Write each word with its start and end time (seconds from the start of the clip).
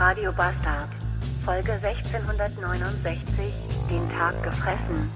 Radio 0.00 0.32
Bastard. 0.32 0.88
Folge 1.44 1.72
1669. 1.72 3.52
Den 3.90 4.08
Tag 4.08 4.42
gefressen. 4.42 5.10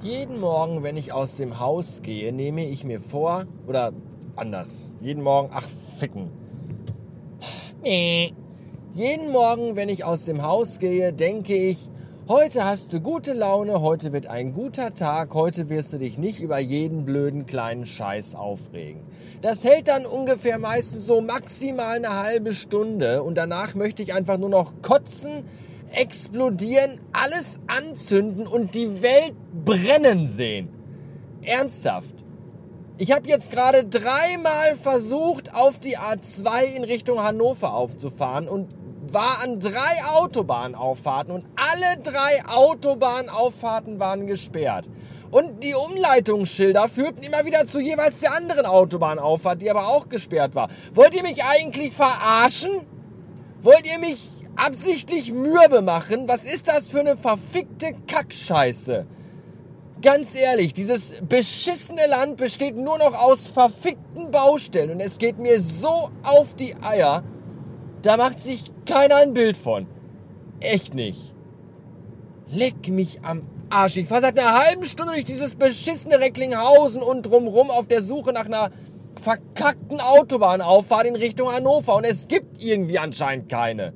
Jeden 0.00 0.38
Morgen, 0.38 0.84
wenn 0.84 0.96
ich 0.96 1.12
aus 1.12 1.38
dem 1.38 1.58
Haus 1.58 2.02
gehe, 2.02 2.32
nehme 2.32 2.64
ich 2.64 2.84
mir 2.84 3.00
vor, 3.00 3.46
oder 3.66 3.92
anders, 4.36 4.94
jeden 5.00 5.24
Morgen, 5.24 5.50
ach, 5.52 5.66
ficken. 5.98 6.30
Nee. 7.82 8.32
Jeden 8.94 9.32
Morgen, 9.32 9.74
wenn 9.74 9.88
ich 9.88 10.04
aus 10.04 10.26
dem 10.26 10.44
Haus 10.44 10.78
gehe, 10.78 11.12
denke 11.12 11.56
ich, 11.56 11.90
heute 12.30 12.64
hast 12.64 12.92
du 12.92 13.00
gute 13.00 13.32
Laune, 13.32 13.80
heute 13.80 14.12
wird 14.12 14.28
ein 14.28 14.52
guter 14.52 14.94
Tag, 14.94 15.34
heute 15.34 15.68
wirst 15.68 15.92
du 15.92 15.98
dich 15.98 16.16
nicht 16.16 16.38
über 16.38 16.60
jeden 16.60 17.04
blöden 17.04 17.44
kleinen 17.44 17.86
Scheiß 17.86 18.36
aufregen. 18.36 19.00
Das 19.42 19.64
hält 19.64 19.88
dann 19.88 20.06
ungefähr 20.06 20.60
meistens 20.60 21.06
so 21.06 21.22
maximal 21.22 21.96
eine 21.96 22.22
halbe 22.22 22.54
Stunde 22.54 23.24
und 23.24 23.34
danach 23.34 23.74
möchte 23.74 24.04
ich 24.04 24.14
einfach 24.14 24.38
nur 24.38 24.48
noch 24.48 24.74
kotzen, 24.80 25.44
explodieren, 25.90 27.00
alles 27.12 27.58
anzünden 27.66 28.46
und 28.46 28.76
die 28.76 29.02
Welt 29.02 29.34
brennen 29.64 30.28
sehen. 30.28 30.68
Ernsthaft. 31.42 32.14
Ich 32.96 33.10
habe 33.10 33.28
jetzt 33.28 33.50
gerade 33.50 33.84
dreimal 33.86 34.76
versucht, 34.76 35.56
auf 35.56 35.80
die 35.80 35.98
A2 35.98 36.76
in 36.76 36.84
Richtung 36.84 37.24
Hannover 37.24 37.74
aufzufahren 37.74 38.46
und 38.46 38.68
war 39.12 39.42
an 39.42 39.60
drei 39.60 40.04
Autobahnauffahrten 40.12 41.32
und 41.32 41.44
alle 41.56 42.00
drei 42.02 42.44
Autobahnauffahrten 42.48 43.98
waren 43.98 44.26
gesperrt. 44.26 44.88
Und 45.30 45.62
die 45.62 45.74
Umleitungsschilder 45.74 46.88
führten 46.88 47.22
immer 47.22 47.44
wieder 47.44 47.64
zu 47.64 47.80
jeweils 47.80 48.20
der 48.20 48.34
anderen 48.34 48.66
Autobahnauffahrt, 48.66 49.62
die 49.62 49.70
aber 49.70 49.88
auch 49.88 50.08
gesperrt 50.08 50.54
war. 50.54 50.68
Wollt 50.92 51.14
ihr 51.14 51.22
mich 51.22 51.44
eigentlich 51.44 51.92
verarschen? 51.92 52.70
Wollt 53.62 53.86
ihr 53.86 54.00
mich 54.00 54.40
absichtlich 54.56 55.32
mürbe 55.32 55.82
machen. 55.82 56.28
Was 56.28 56.44
ist 56.44 56.68
das 56.68 56.88
für 56.88 57.00
eine 57.00 57.16
verfickte 57.16 57.94
Kackscheiße? 58.06 59.06
Ganz 60.02 60.34
ehrlich, 60.34 60.72
dieses 60.72 61.18
beschissene 61.28 62.06
Land 62.06 62.38
besteht 62.38 62.76
nur 62.76 62.98
noch 62.98 63.14
aus 63.22 63.48
verfickten 63.48 64.30
Baustellen 64.30 64.90
und 64.92 65.00
es 65.00 65.18
geht 65.18 65.38
mir 65.38 65.60
so 65.60 66.10
auf 66.22 66.54
die 66.54 66.74
Eier, 66.82 67.22
da 68.00 68.16
macht 68.16 68.40
sich 68.40 68.72
keiner 68.90 69.16
ein 69.16 69.34
Bild 69.34 69.56
von. 69.56 69.86
Echt 70.60 70.94
nicht. 70.94 71.34
Leck 72.48 72.88
mich 72.88 73.20
am 73.22 73.42
Arsch. 73.70 73.96
Ich 73.96 74.08
fahre 74.08 74.22
seit 74.22 74.38
einer 74.38 74.58
halben 74.58 74.84
Stunde 74.84 75.12
durch 75.12 75.24
dieses 75.24 75.54
beschissene 75.54 76.18
Recklinghausen 76.18 77.00
und 77.02 77.22
drumrum 77.22 77.70
auf 77.70 77.86
der 77.86 78.02
Suche 78.02 78.32
nach 78.32 78.46
einer 78.46 78.70
verkackten 79.20 80.00
Autobahnauffahrt 80.00 81.06
in 81.06 81.14
Richtung 81.14 81.52
Hannover 81.52 81.96
und 81.96 82.04
es 82.04 82.26
gibt 82.26 82.62
irgendwie 82.62 82.98
anscheinend 82.98 83.48
keine. 83.48 83.92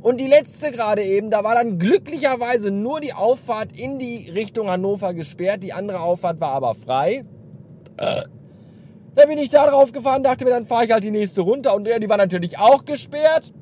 Und 0.00 0.20
die 0.20 0.26
letzte 0.26 0.70
gerade 0.70 1.02
eben, 1.02 1.30
da 1.30 1.44
war 1.44 1.54
dann 1.54 1.78
glücklicherweise 1.78 2.70
nur 2.70 3.00
die 3.00 3.14
Auffahrt 3.14 3.78
in 3.78 3.98
die 3.98 4.28
Richtung 4.30 4.68
Hannover 4.68 5.14
gesperrt. 5.14 5.62
Die 5.62 5.72
andere 5.72 6.00
Auffahrt 6.00 6.40
war 6.40 6.50
aber 6.50 6.74
frei. 6.74 7.24
Da 7.96 9.26
bin 9.26 9.38
ich 9.38 9.48
da 9.48 9.66
drauf 9.66 9.92
gefahren, 9.92 10.22
dachte 10.22 10.44
mir, 10.44 10.50
dann 10.50 10.66
fahre 10.66 10.84
ich 10.84 10.90
halt 10.90 11.04
die 11.04 11.10
nächste 11.10 11.40
runter. 11.42 11.74
Und 11.74 11.86
die 11.86 12.08
war 12.08 12.16
natürlich 12.16 12.58
auch 12.58 12.84
gesperrt. 12.84 13.52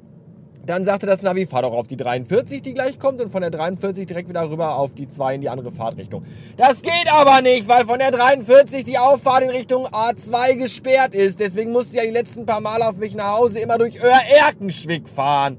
Dann 0.65 0.85
sagte 0.85 1.07
das 1.07 1.23
Navi, 1.23 1.47
fahr 1.47 1.63
doch 1.63 1.73
auf 1.73 1.89
die 1.89 1.97
43, 1.97 2.63
die 2.63 2.73
gleich 2.73 2.99
kommt, 3.01 3.21
und 3.21 3.31
von 3.31 3.41
der 3.41 3.51
43 3.51 4.07
direkt 4.07 4.29
wieder 4.29 4.49
rüber 4.49 4.77
auf 4.77 4.95
die 4.95 5.09
2 5.09 5.35
in 5.35 5.41
die 5.41 5.49
andere 5.49 5.73
Fahrtrichtung. 5.73 6.25
Das 6.57 6.83
geht 6.83 7.13
aber 7.13 7.43
nicht, 7.43 7.67
weil 7.67 7.85
von 7.85 7.99
der 7.99 8.13
43 8.13 8.85
die 8.85 8.99
Auffahrt 8.99 9.43
in 9.43 9.51
Richtung 9.51 9.87
A2 9.87 10.57
gesperrt 10.57 11.15
ist. 11.15 11.41
Deswegen 11.41 11.73
musste 11.73 11.97
ich 11.97 12.03
ja 12.03 12.07
die 12.07 12.15
letzten 12.15 12.47
paar 12.47 12.61
Mal 12.61 12.83
auf 12.83 12.97
mich 12.97 13.15
nach 13.15 13.33
Hause 13.39 13.59
immer 13.59 13.77
durch 13.77 14.01
Öhr-Erkenschwick 14.03 15.09
fahren 15.09 15.59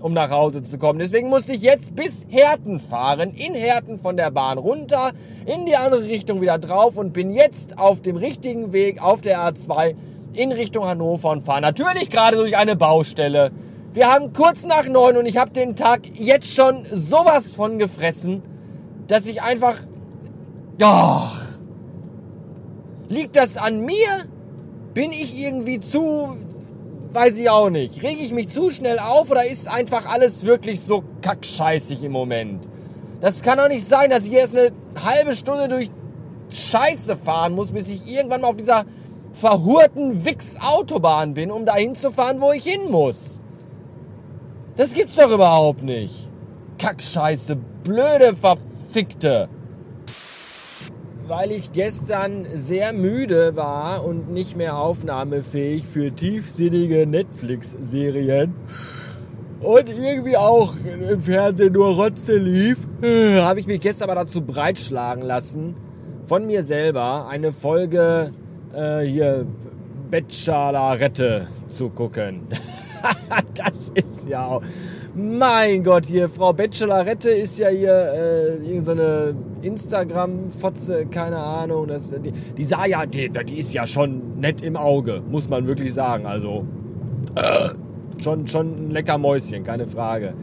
um 0.00 0.12
nach 0.12 0.30
Hause 0.30 0.62
zu 0.62 0.78
kommen. 0.78 0.98
Deswegen 0.98 1.28
musste 1.28 1.52
ich 1.52 1.62
jetzt 1.62 1.94
bis 1.94 2.26
Herten 2.28 2.80
fahren, 2.80 3.30
in 3.30 3.54
Herten 3.54 3.98
von 3.98 4.16
der 4.16 4.30
Bahn 4.30 4.58
runter, 4.58 5.12
in 5.46 5.64
die 5.64 5.76
andere 5.76 6.02
Richtung 6.02 6.40
wieder 6.40 6.58
drauf 6.58 6.96
und 6.96 7.12
bin 7.12 7.30
jetzt 7.30 7.78
auf 7.78 8.02
dem 8.02 8.16
richtigen 8.16 8.72
Weg 8.72 9.00
auf 9.00 9.20
der 9.20 9.38
A2 9.38 9.94
in 10.32 10.50
Richtung 10.50 10.86
Hannover 10.86 11.30
und 11.30 11.42
fahre 11.42 11.60
natürlich 11.60 12.10
gerade 12.10 12.36
durch 12.36 12.56
eine 12.56 12.74
Baustelle. 12.74 13.52
Wir 13.92 14.10
haben 14.12 14.32
kurz 14.32 14.64
nach 14.64 14.88
neun 14.88 15.16
und 15.16 15.26
ich 15.26 15.36
habe 15.36 15.50
den 15.50 15.76
Tag 15.76 16.00
jetzt 16.14 16.54
schon 16.54 16.86
sowas 16.92 17.54
von 17.54 17.78
gefressen, 17.78 18.42
dass 19.06 19.26
ich 19.26 19.42
einfach... 19.42 19.78
Doch. 20.78 21.36
Liegt 23.08 23.36
das 23.36 23.56
an 23.56 23.84
mir? 23.84 24.08
Bin 24.94 25.10
ich 25.10 25.44
irgendwie 25.44 25.78
zu 25.80 26.28
weiß 27.14 27.38
ich 27.38 27.50
auch 27.50 27.70
nicht. 27.70 28.02
Rege 28.02 28.22
ich 28.22 28.32
mich 28.32 28.48
zu 28.48 28.70
schnell 28.70 28.98
auf 28.98 29.30
oder 29.30 29.44
ist 29.44 29.72
einfach 29.72 30.06
alles 30.06 30.44
wirklich 30.44 30.80
so 30.80 31.04
kackscheißig 31.22 32.02
im 32.02 32.12
Moment? 32.12 32.68
Das 33.20 33.42
kann 33.42 33.58
doch 33.58 33.68
nicht 33.68 33.86
sein, 33.86 34.10
dass 34.10 34.26
ich 34.26 34.32
erst 34.32 34.56
eine 34.56 34.72
halbe 35.04 35.34
Stunde 35.34 35.68
durch 35.68 35.90
Scheiße 36.50 37.16
fahren 37.16 37.54
muss, 37.54 37.72
bis 37.72 37.88
ich 37.88 38.12
irgendwann 38.12 38.42
mal 38.42 38.48
auf 38.48 38.56
dieser 38.56 38.84
verhurten 39.32 40.24
Wix-Autobahn 40.24 41.34
bin, 41.34 41.50
um 41.50 41.64
dahin 41.64 41.94
zu 41.94 42.10
fahren, 42.10 42.40
wo 42.40 42.52
ich 42.52 42.64
hin 42.64 42.90
muss. 42.90 43.40
Das 44.76 44.94
gibt's 44.94 45.16
doch 45.16 45.30
überhaupt 45.30 45.82
nicht. 45.82 46.30
Kackscheiße, 46.78 47.56
blöde, 47.84 48.34
verfickte 48.34 49.48
weil 51.28 51.50
ich 51.52 51.72
gestern 51.72 52.44
sehr 52.44 52.92
müde 52.92 53.56
war 53.56 54.04
und 54.04 54.30
nicht 54.30 54.54
mehr 54.54 54.76
aufnahmefähig 54.76 55.86
für 55.86 56.14
tiefsinnige 56.14 57.06
Netflix-Serien 57.06 58.54
und 59.60 59.88
irgendwie 59.88 60.36
auch 60.36 60.74
im 60.84 61.22
Fernsehen 61.22 61.72
nur 61.72 61.94
Rotze 61.94 62.36
lief, 62.36 62.78
habe 63.40 63.60
ich 63.60 63.66
mich 63.66 63.80
gestern 63.80 64.10
aber 64.10 64.20
dazu 64.20 64.42
breitschlagen 64.42 65.22
lassen, 65.22 65.76
von 66.26 66.46
mir 66.46 66.62
selber 66.62 67.28
eine 67.28 67.52
Folge 67.52 68.32
äh, 68.74 69.00
hier 69.00 69.46
Bachelorette 70.10 71.48
zu 71.68 71.88
gucken. 71.88 72.48
das 73.54 73.90
ist 73.94 74.28
ja 74.28 74.46
auch 74.46 74.62
mein 75.14 75.84
Gott, 75.84 76.06
hier, 76.06 76.28
Frau 76.28 76.52
Bachelorette 76.52 77.30
ist 77.30 77.58
ja 77.58 77.68
hier 77.68 78.60
äh, 78.64 78.80
so 78.80 78.92
eine 78.92 79.34
Instagram-Fotze, 79.60 81.06
keine 81.06 81.36
Ahnung. 81.36 81.86
Das, 81.88 82.10
die, 82.10 82.32
die 82.32 82.64
sah 82.64 82.86
ja, 82.86 83.04
die, 83.04 83.28
die 83.28 83.58
ist 83.58 83.74
ja 83.74 83.86
schon 83.86 84.40
nett 84.40 84.62
im 84.62 84.76
Auge, 84.76 85.22
muss 85.30 85.48
man 85.48 85.66
wirklich 85.66 85.92
sagen. 85.92 86.26
Also, 86.26 86.64
äh, 87.34 88.22
schon, 88.22 88.46
schon 88.48 88.86
ein 88.86 88.90
lecker 88.90 89.18
Mäuschen, 89.18 89.64
keine 89.64 89.86
Frage. 89.86 90.34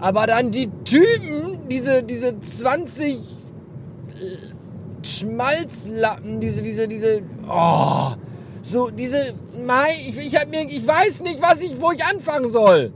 Aber 0.00 0.26
dann 0.26 0.50
die 0.50 0.68
Typen, 0.84 1.68
diese, 1.70 2.02
diese 2.02 2.38
20 2.40 3.14
äh, 3.14 3.18
Schmalzlappen, 5.06 6.40
diese, 6.40 6.62
diese, 6.62 6.88
diese, 6.88 7.22
oh, 7.48 8.14
so, 8.68 8.90
diese, 8.90 9.34
Mai, 9.66 9.90
ich, 10.08 10.18
ich 10.18 10.36
hab 10.36 10.48
mir, 10.48 10.62
ich 10.62 10.86
weiß 10.86 11.22
nicht, 11.22 11.40
was 11.40 11.60
ich, 11.60 11.80
wo 11.80 11.90
ich 11.92 12.04
anfangen 12.04 12.50
soll. 12.50 12.92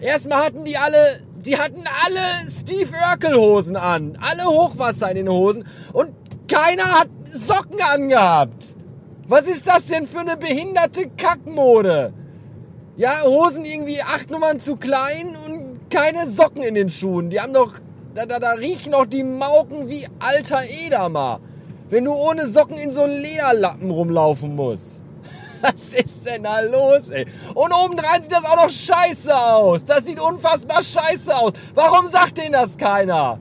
Erstmal 0.00 0.44
hatten 0.44 0.64
die 0.64 0.76
alle, 0.76 1.20
die 1.44 1.56
hatten 1.58 1.84
alle 2.04 2.20
Steve 2.48 2.90
Urkel 3.10 3.34
Hosen 3.34 3.76
an. 3.76 4.18
Alle 4.20 4.44
Hochwasser 4.44 5.10
in 5.10 5.16
den 5.16 5.28
Hosen. 5.28 5.64
Und 5.92 6.12
keiner 6.48 6.84
hat 6.84 7.08
Socken 7.24 7.80
angehabt. 7.80 8.76
Was 9.26 9.46
ist 9.46 9.66
das 9.66 9.86
denn 9.86 10.06
für 10.06 10.20
eine 10.20 10.36
behinderte 10.36 11.08
Kackmode? 11.16 12.12
Ja, 12.96 13.22
Hosen 13.24 13.64
irgendwie 13.64 14.02
acht 14.02 14.30
Nummern 14.30 14.60
zu 14.60 14.76
klein 14.76 15.36
und 15.46 15.90
keine 15.90 16.26
Socken 16.26 16.62
in 16.62 16.74
den 16.74 16.90
Schuhen. 16.90 17.30
Die 17.30 17.40
haben 17.40 17.52
doch, 17.52 17.78
da, 18.14 18.26
da, 18.26 18.38
da 18.38 18.52
riechen 18.52 18.92
noch 18.92 19.06
die 19.06 19.22
Mauken 19.24 19.88
wie 19.88 20.06
alter 20.18 20.62
Edamer. 20.84 21.40
Wenn 21.92 22.06
du 22.06 22.14
ohne 22.14 22.46
Socken 22.46 22.78
in 22.78 22.90
so 22.90 23.02
einen 23.02 23.20
Lederlappen 23.20 23.90
rumlaufen 23.90 24.56
musst. 24.56 25.02
Was 25.60 25.92
ist 25.94 26.24
denn 26.24 26.42
da 26.42 26.60
los, 26.60 27.10
ey? 27.10 27.26
Und 27.54 27.70
obendrein 27.70 28.22
sieht 28.22 28.32
das 28.32 28.46
auch 28.46 28.56
noch 28.56 28.70
scheiße 28.70 29.36
aus. 29.36 29.84
Das 29.84 30.06
sieht 30.06 30.18
unfassbar 30.18 30.82
scheiße 30.82 31.36
aus. 31.36 31.52
Warum 31.74 32.08
sagt 32.08 32.38
denen 32.38 32.52
das 32.52 32.78
keiner? 32.78 33.38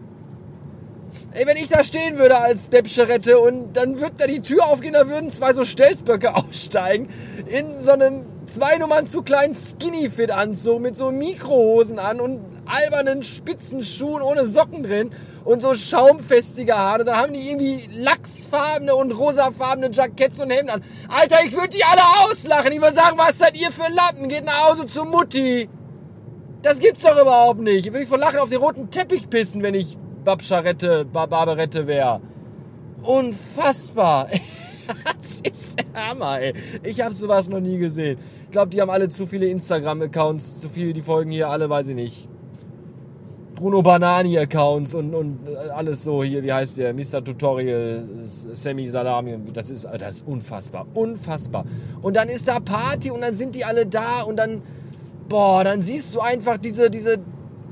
Ey, 1.32 1.48
wenn 1.48 1.56
ich 1.56 1.70
da 1.70 1.82
stehen 1.82 2.18
würde 2.18 2.38
als 2.40 2.68
Beppscherette 2.68 3.40
und 3.40 3.72
dann 3.72 4.02
würde 4.02 4.16
da 4.18 4.28
die 4.28 4.42
Tür 4.42 4.66
aufgehen, 4.66 4.96
da 4.96 5.08
würden 5.08 5.30
zwei 5.30 5.54
so 5.54 5.64
Stelzböcke 5.64 6.36
aussteigen 6.36 7.08
in 7.46 7.80
so 7.80 7.92
einem 7.92 8.26
zwei 8.48 8.76
Nummern 8.80 9.08
zu 9.08 9.22
kleinen 9.22 9.56
Skinny-Fit-Anzug 9.56 10.82
mit 10.82 10.98
so 10.98 11.10
Mikrohosen 11.10 12.00
an 12.00 12.20
und 12.20 12.61
albernen 12.72 13.24
Spitzenschuhen 13.24 14.22
ohne 14.22 14.48
Socken 14.48 14.84
drin 14.84 15.12
und 15.44 15.62
so 15.62 15.76
schaumfestige 15.76 16.78
Haare. 16.78 17.04
Dann 17.04 17.18
haben 17.18 17.34
die 17.34 17.50
irgendwie 17.50 17.88
lachsfarbene 17.92 18.96
und 18.96 19.12
rosafarbene 19.12 19.90
Jacketts 19.92 20.40
und 20.40 20.50
Hemden 20.50 20.70
an. 20.70 20.84
Alter, 21.10 21.44
ich 21.46 21.54
würde 21.54 21.70
die 21.70 21.84
alle 21.84 22.02
auslachen. 22.26 22.72
Ich 22.72 22.82
würde 22.82 22.96
sagen, 22.96 23.18
was 23.18 23.38
seid 23.38 23.60
ihr 23.60 23.72
für 23.72 23.92
Lappen? 23.92 24.28
Geht 24.28 24.46
nach 24.46 24.70
Hause 24.70 24.88
zu 24.88 25.04
Mutti. 25.06 25.70
Das 26.62 26.80
gibt's 26.80 27.04
doch 27.04 27.20
überhaupt 27.20 27.60
nicht. 27.60 27.88
Ich 27.88 27.94
würde 27.94 28.06
vor 28.06 28.20
Lachen 28.20 28.40
auf 28.40 28.50
den 28.50 28.60
roten 28.60 28.90
Teppich 28.90 29.30
pissen, 29.30 29.64
wenn 29.64 29.74
ich 29.74 29.98
Babscharette, 30.24 31.06
Barbarette 31.06 31.88
wäre. 31.88 32.22
Unfassbar. 33.02 34.28
Das 35.18 35.40
ist 35.42 35.80
Hammer, 35.94 36.42
ey. 36.42 36.54
Ich 36.84 37.00
habe 37.02 37.14
sowas 37.14 37.48
noch 37.48 37.62
nie 37.62 37.78
gesehen. 37.78 38.18
Ich 38.46 38.52
glaube, 38.52 38.70
die 38.70 38.82
haben 38.82 38.90
alle 38.90 39.08
zu 39.08 39.26
viele 39.26 39.48
Instagram-Accounts, 39.48 40.60
zu 40.60 40.68
viel, 40.68 40.92
die 40.92 41.02
folgen 41.02 41.32
hier 41.32 41.50
alle, 41.50 41.70
weiß 41.70 41.90
ich 41.90 41.96
nicht. 41.96 42.28
Bruno 43.62 43.84
Banani-Accounts 43.84 44.96
und, 44.96 45.14
und 45.14 45.38
alles 45.76 46.04
so 46.04 46.24
hier, 46.24 46.42
wie 46.42 46.52
heißt 46.52 46.80
der? 46.80 46.96
Mr. 46.96 47.24
Tutorial, 47.24 48.08
Sammy 48.26 48.88
Salami. 48.88 49.38
Das 49.54 49.70
ist, 49.70 49.86
das 49.86 50.16
ist 50.16 50.28
unfassbar. 50.28 50.88
Unfassbar. 50.96 51.66
Und 52.02 52.16
dann 52.16 52.28
ist 52.28 52.48
da 52.48 52.60
Party 52.60 53.12
und 53.12 53.22
dann 53.22 53.36
sind 53.36 53.54
die 53.54 53.64
alle 53.64 53.86
da 53.86 54.24
und 54.24 54.38
dann, 54.38 54.64
boah, 55.30 55.64
dann 55.64 55.84
siehst 55.84 56.16
du 56.16 56.22
einfach 56.22 56.58
diese, 56.58 56.90
diese 56.90 57.20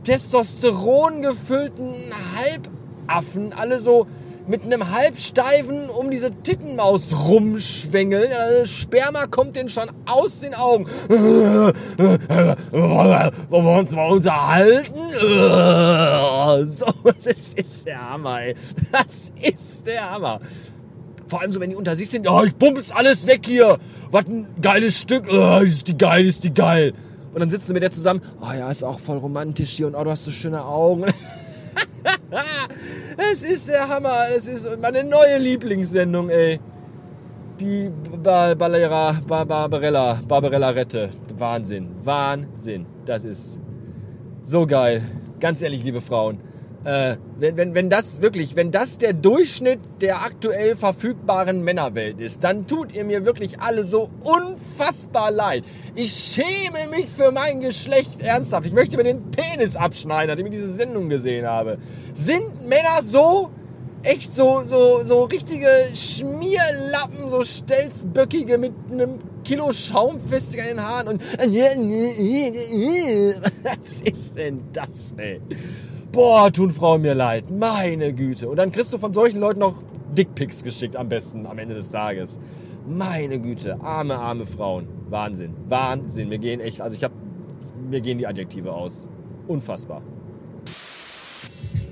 Testosteron 0.04 1.24
gefüllten 1.24 1.96
Halbaffen, 2.38 3.52
alle 3.54 3.80
so 3.80 4.06
mit 4.50 4.64
einem 4.64 4.92
Halbsteifen 4.92 5.90
um 5.90 6.10
diese 6.10 6.32
Tittenmaus 6.32 7.28
rumschwängeln. 7.28 8.32
Also 8.34 8.66
Sperma 8.66 9.28
kommt 9.28 9.56
denen 9.56 9.70
schon 9.70 9.92
aus 10.08 10.40
den 10.40 10.56
Augen. 10.56 10.88
Wollen 12.72 13.66
wir 13.66 13.80
uns 13.80 13.92
mal 13.92 14.12
unterhalten? 14.12 15.00
So, 16.66 16.88
das 17.04 17.54
ist 17.54 17.86
der 17.86 18.10
Hammer, 18.10 18.42
ey. 18.42 18.56
Das 18.92 19.32
ist 19.40 19.86
der 19.86 20.10
Hammer. 20.10 20.42
Vor 21.28 21.42
allem 21.42 21.52
so, 21.52 21.60
wenn 21.60 21.70
die 21.70 21.76
unter 21.76 21.96
sich 21.96 22.10
sind, 22.10 22.28
oh, 22.28 22.44
ich 22.44 22.56
bumps 22.56 22.90
alles 22.90 23.28
weg 23.28 23.42
hier. 23.46 23.78
Was 24.10 24.26
ein 24.26 24.48
geiles 24.60 25.00
Stück. 25.00 25.26
Oh, 25.32 25.60
ist 25.60 25.88
die 25.88 25.96
geil, 25.96 26.26
ist 26.26 26.44
die 26.44 26.54
geil. 26.54 26.96
Und 27.36 27.40
dann 27.42 27.52
sitzen 27.52 27.68
sie 27.68 27.74
mit 27.74 27.84
der 27.84 27.92
zusammen. 27.92 28.22
Oh 28.42 28.52
ja, 28.52 28.72
ist 28.72 28.82
auch 28.82 29.00
voll 29.00 29.20
romantisch 29.20 29.70
hier 29.70 29.86
und 29.86 29.94
oh, 29.94 30.04
du 30.04 30.10
hast 30.10 30.24
so 30.24 30.32
schöne 30.32 30.66
Augen. 30.66 31.06
es 33.32 33.44
ist 33.44 33.70
der 33.70 33.88
Hammer. 33.88 34.28
Das 34.34 34.48
ist 34.48 34.68
meine 34.82 35.04
neue 35.04 35.38
Lieblingssendung, 35.40 36.30
ey. 36.30 36.60
Die 37.60 37.92
Barbara, 38.24 39.16
Barbarella, 39.28 40.20
Barbarella 40.28 40.70
Rette. 40.70 41.10
Wahnsinn. 41.38 41.90
Wahnsinn. 42.04 42.86
Das 43.06 43.24
ist 43.24 43.60
so 44.44 44.66
geil. 44.66 45.04
Ganz 45.40 45.62
ehrlich, 45.62 45.84
liebe 45.84 46.02
Frauen. 46.02 46.49
Äh, 46.86 47.18
wenn, 47.38 47.58
wenn, 47.58 47.76
wenn 47.76 47.90
das 47.90 48.22
wirklich, 48.22 48.56
wenn 48.56 48.72
das 48.72 48.98
der 48.98 49.12
Durchschnitt 49.12 49.80
der 50.02 50.24
aktuell 50.24 50.76
verfügbaren 50.76 51.62
Männerwelt 51.64 52.22
ist, 52.22 52.44
dann 52.46 52.68
tut 52.68 52.94
ihr 52.94 53.04
mir 53.04 53.26
wirklich 53.26 53.60
alle 53.60 53.84
so 53.84 54.10
unfassbar 54.24 55.30
leid. 55.30 55.66
Ich 55.96 56.14
schäme 56.14 56.88
mich 56.90 57.08
für 57.10 57.32
mein 57.32 57.60
Geschlecht 57.60 58.22
ernsthaft. 58.22 58.66
Ich 58.66 58.74
möchte 58.74 58.96
mir 58.96 59.04
den 59.04 59.30
Penis 59.30 59.76
abschneiden, 59.76 60.30
nachdem 60.30 60.46
ich 60.46 60.54
diese 60.54 60.74
Sendung 60.74 61.10
gesehen 61.10 61.46
habe. 61.46 61.80
Sind 62.14 62.66
Männer 62.66 63.02
so 63.04 63.50
echt 64.04 64.32
so, 64.34 64.64
so, 64.66 65.04
so 65.04 65.24
richtige 65.24 65.68
Schmierlappen, 65.94 67.30
so 67.30 67.44
stelzböckige 67.44 68.58
mit 68.58 68.72
einem 68.90 69.20
Kilo 69.44 69.72
Schaumfestig 69.72 70.62
an 70.62 70.68
den 70.68 70.82
Haaren 70.84 71.08
und 71.10 71.22
was 73.64 74.02
ist 74.02 74.38
denn 74.38 74.62
das, 74.72 75.14
ey? 75.18 75.42
Boah, 76.12 76.52
tun 76.52 76.72
Frauen 76.72 77.02
mir 77.04 77.14
leid. 77.14 77.52
Meine 77.52 78.14
Güte. 78.14 78.50
Und 78.50 78.58
dann 78.58 78.72
kriegst 78.72 78.92
du 78.92 78.98
von 78.98 79.14
solchen 79.14 79.40
Leuten 79.40 79.60
noch 79.60 79.84
Dickpics 80.18 80.64
geschickt 80.64 80.96
am 80.96 81.08
besten 81.08 81.46
am 81.46 81.60
Ende 81.60 81.76
des 81.76 81.92
Tages. 81.92 82.40
Meine 82.88 83.40
Güte, 83.40 83.80
arme, 83.82 84.18
arme 84.18 84.48
Frauen. 84.48 84.88
Wahnsinn. 85.10 85.54
Wahnsinn. 85.68 86.30
Mir 86.30 86.40
gehen 86.40 86.62
echt, 86.62 86.82
also 86.82 86.96
ich 86.96 87.04
hab, 87.04 87.12
mir 87.90 88.02
gehen 88.02 88.18
die 88.18 88.26
Adjektive 88.26 88.74
aus. 88.74 89.08
Unfassbar. 89.48 90.02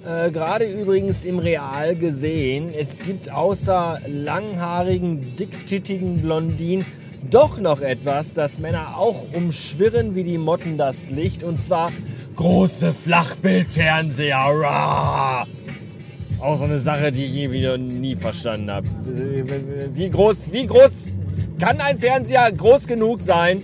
Äh, 0.04 0.32
Gerade 0.32 0.66
übrigens 0.66 1.24
im 1.24 1.38
Real 1.38 1.96
gesehen, 1.96 2.72
es 2.76 3.00
gibt 3.00 3.32
außer 3.32 4.02
langhaarigen, 4.08 5.36
dicktittigen 5.36 6.22
Blondinen 6.22 6.86
doch 7.30 7.60
noch 7.60 7.82
etwas, 7.82 8.34
das 8.34 8.60
Männer 8.60 8.98
auch 8.98 9.26
umschwirren 9.34 10.16
wie 10.16 10.24
die 10.24 10.38
Motten 10.38 10.78
das 10.78 11.10
Licht. 11.10 11.44
Und 11.44 11.60
zwar 11.60 11.92
große 12.38 12.94
Flachbildfernseher. 12.94 14.38
Rah! 14.38 15.46
Auch 16.40 16.56
so 16.56 16.64
eine 16.64 16.80
Sache, 16.80 17.12
die 17.12 17.26
ich 17.26 17.34
je 17.34 17.52
wieder 17.52 17.78
nie 17.78 18.16
verstanden 18.16 18.72
habe. 18.72 18.88
Wie 19.94 20.10
groß, 20.10 20.54
wie 20.54 20.68
groß 20.68 21.10
kann 21.60 21.82
ein 21.82 21.98
Fernseher 21.98 22.50
groß 22.52 22.88
genug 22.88 23.22
sein? 23.22 23.62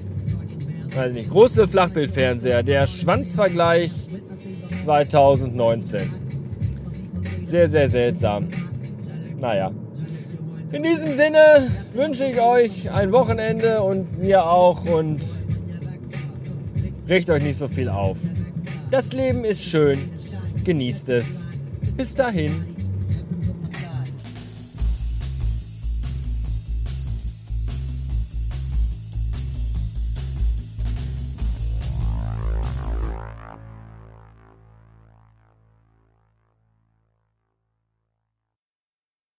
Weiß 0.93 1.13
nicht. 1.13 1.29
Große 1.29 1.67
Flachbildfernseher. 1.67 2.63
Der 2.63 2.87
Schwanzvergleich 2.87 3.91
2019. 4.77 6.11
Sehr, 7.43 7.67
sehr 7.67 7.87
seltsam. 7.87 8.47
Naja. 9.39 9.71
In 10.71 10.81
diesem 10.81 11.13
Sinne 11.13 11.37
wünsche 11.93 12.25
ich 12.25 12.41
euch 12.41 12.91
ein 12.91 13.11
Wochenende 13.11 13.83
und 13.83 14.19
mir 14.19 14.43
auch 14.43 14.85
und 14.85 15.21
regt 17.07 17.29
euch 17.29 17.43
nicht 17.43 17.57
so 17.57 17.67
viel 17.67 17.89
auf. 17.89 18.17
Das 18.93 19.11
Leben 19.11 19.43
ist 19.43 19.65
schön. 19.65 19.97
Genießt 20.65 21.09
es. 21.09 21.43
Bis 21.97 22.13
dahin. 22.13 22.72